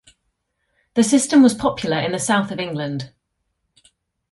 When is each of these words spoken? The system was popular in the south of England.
The 0.95 1.03
system 1.03 1.43
was 1.43 1.53
popular 1.53 1.99
in 1.99 2.11
the 2.11 2.17
south 2.17 2.49
of 2.49 2.57
England. 2.59 3.13